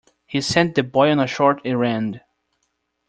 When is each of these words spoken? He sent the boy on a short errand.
He 0.25 0.41
sent 0.41 0.73
the 0.73 0.81
boy 0.81 1.11
on 1.11 1.19
a 1.19 1.27
short 1.27 1.61
errand. 1.63 2.21